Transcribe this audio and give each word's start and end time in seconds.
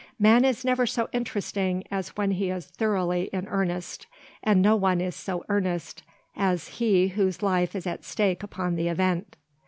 Man 0.17 0.43
is 0.45 0.65
never 0.65 0.87
so 0.87 1.09
interesting 1.11 1.83
as 1.91 2.17
when 2.17 2.31
he 2.31 2.49
is 2.49 2.65
thoroughly 2.65 3.29
in 3.31 3.47
earnest, 3.47 4.07
and 4.41 4.59
no 4.59 4.75
one 4.75 4.99
is 4.99 5.15
so 5.15 5.45
earnest 5.47 6.01
as 6.35 6.67
he 6.79 7.09
whose 7.09 7.43
life 7.43 7.75
is 7.75 7.85
at 7.85 8.03
stake 8.03 8.41
upon 8.41 8.77
the 8.77 8.87
event. 8.87 9.35